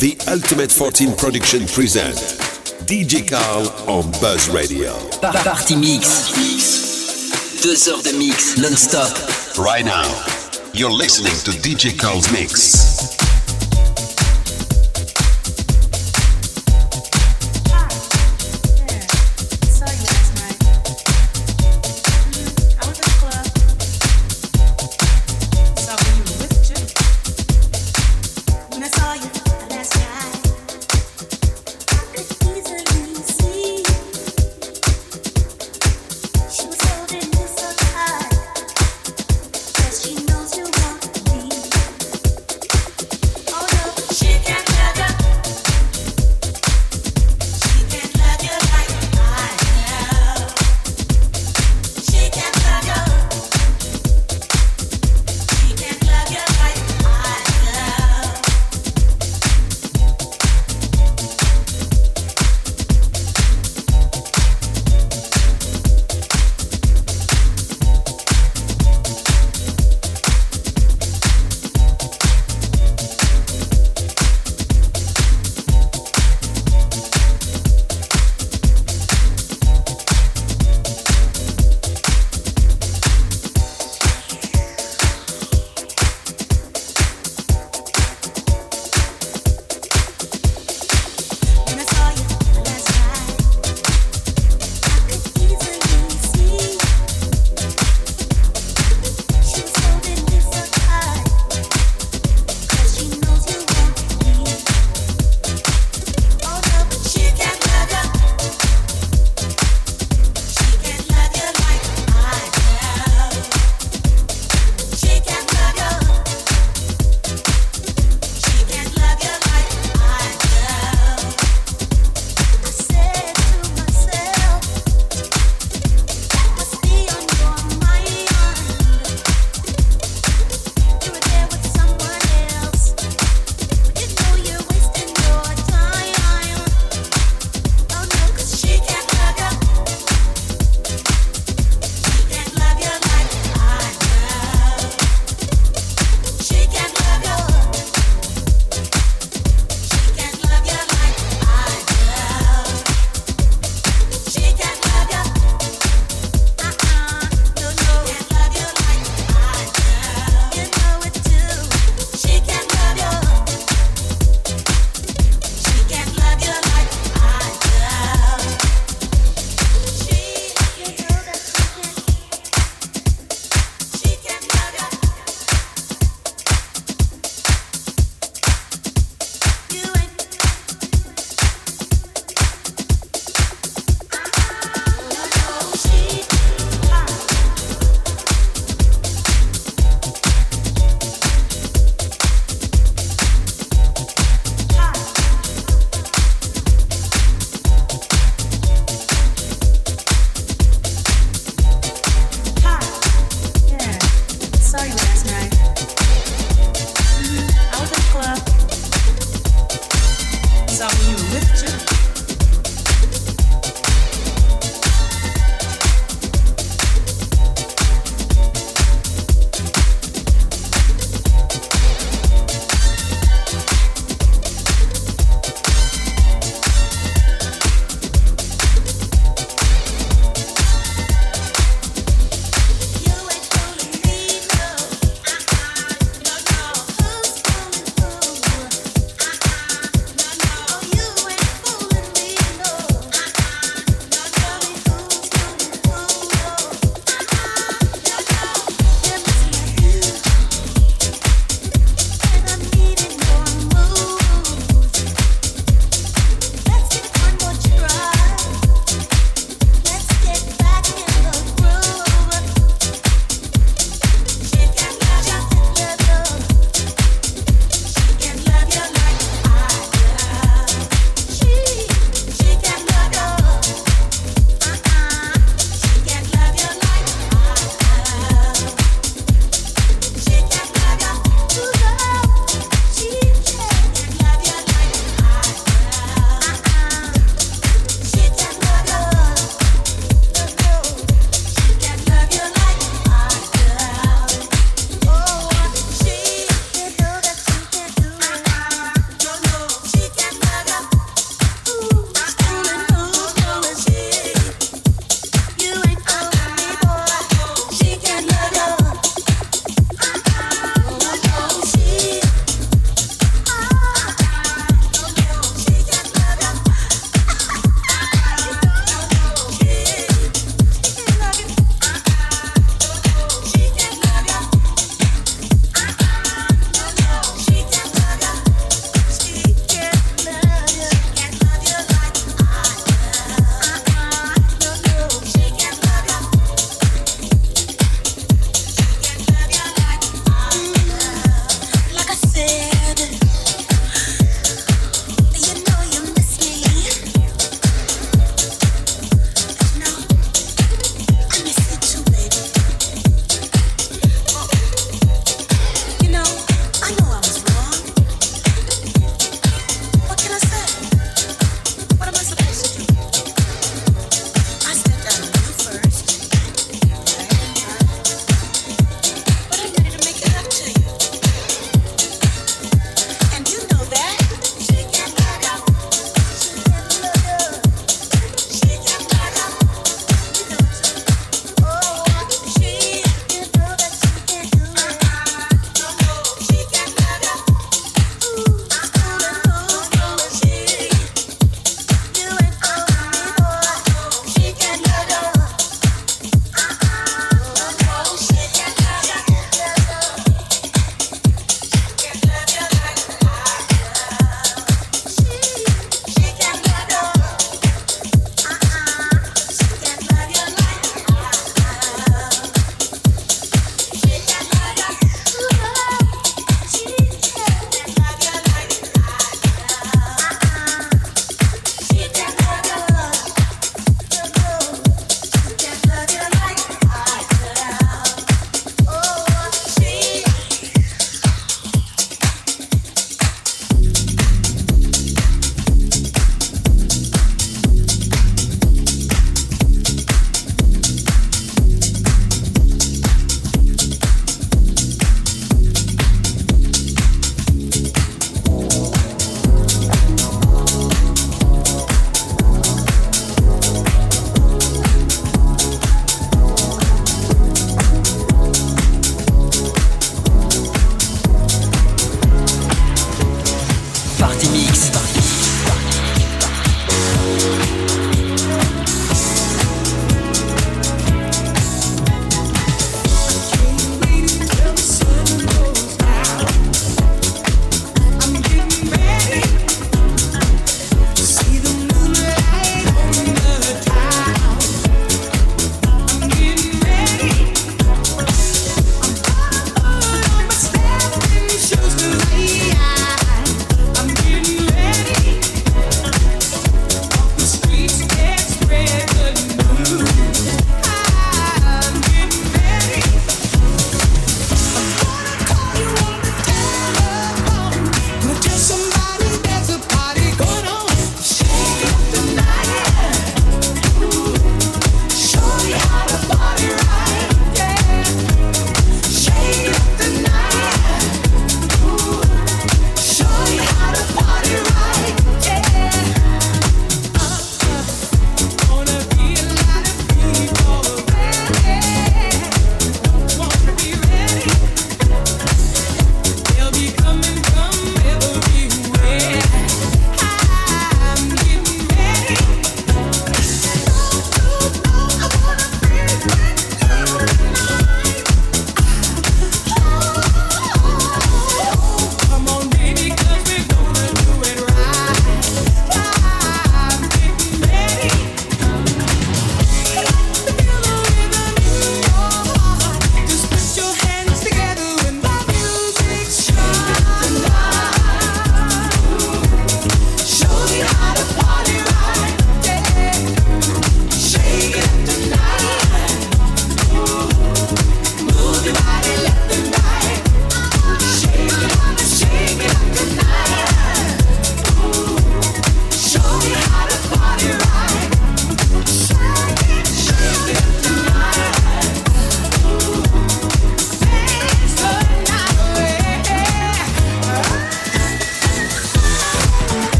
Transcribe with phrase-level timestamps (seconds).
[0.00, 2.16] The Ultimate 14 Production present
[2.88, 4.94] DJ Carl on Buzz Radio.
[5.20, 6.32] Party Mix.
[7.62, 9.12] Deux heures de mix non-stop.
[9.58, 10.08] Right now,
[10.72, 12.89] you're listening to DJ Carl's Mix.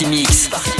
[0.00, 0.79] Party Mix.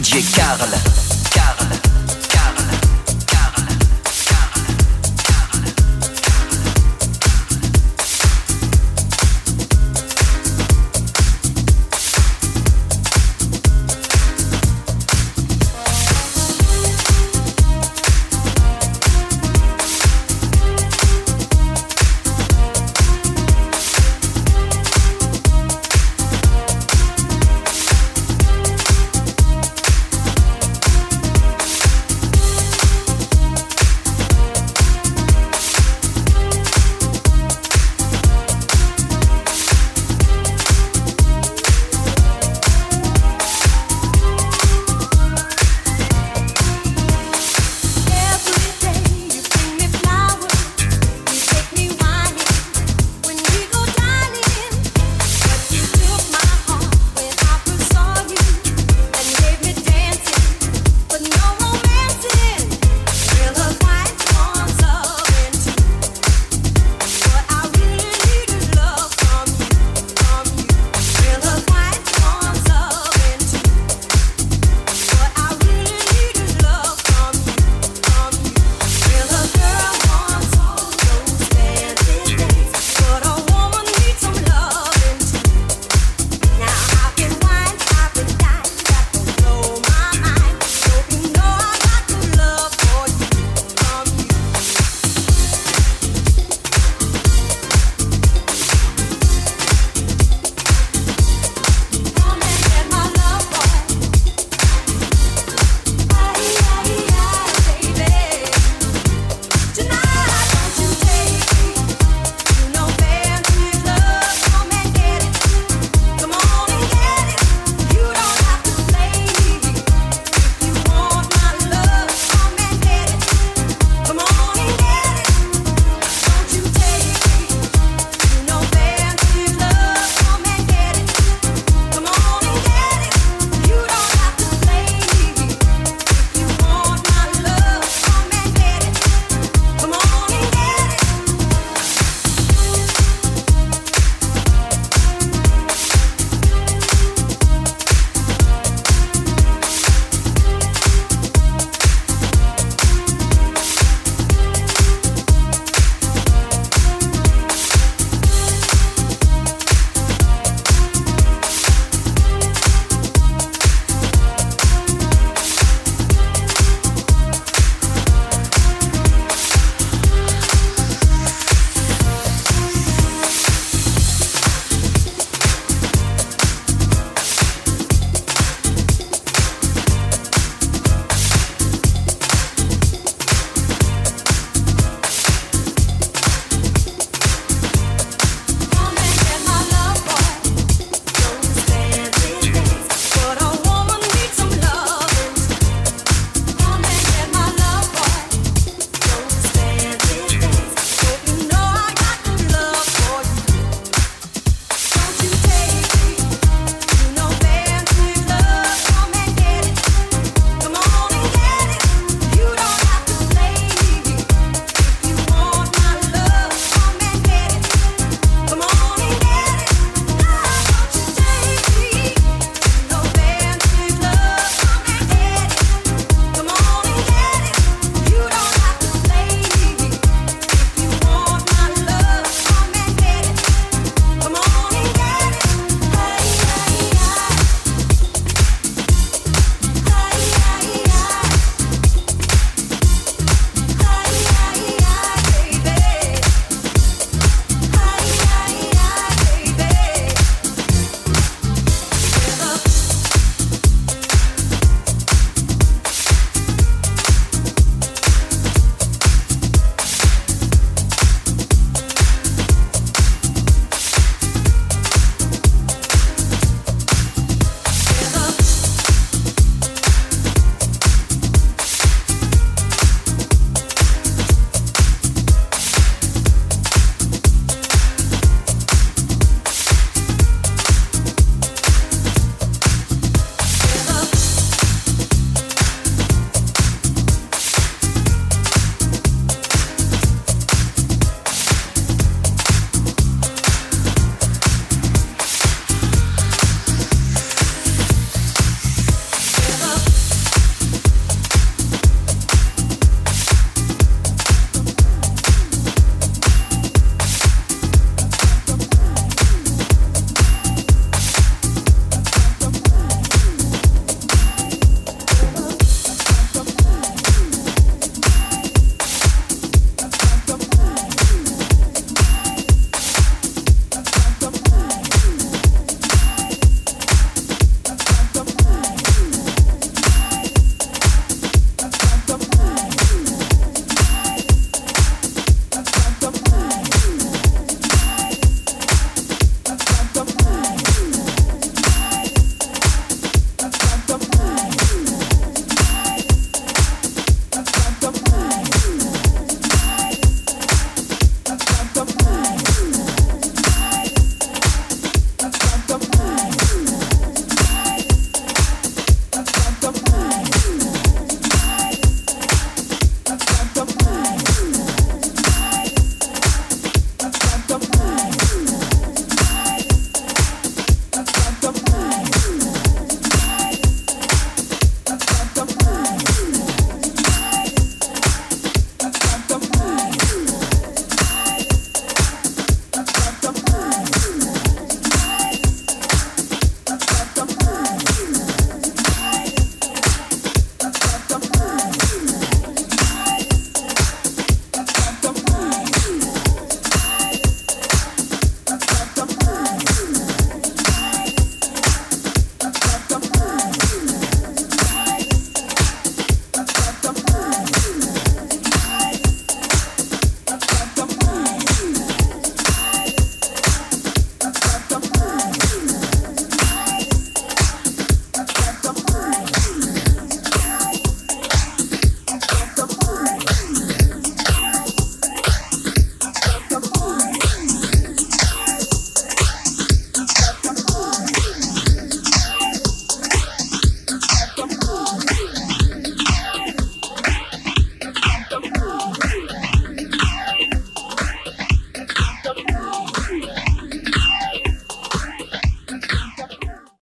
[0.00, 1.07] DJ Carl.